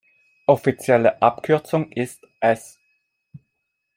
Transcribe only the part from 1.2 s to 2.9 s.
Abkürzung ist "S.